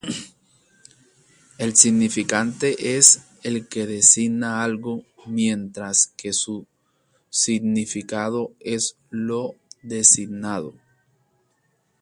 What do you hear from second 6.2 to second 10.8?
su significado es lo designado.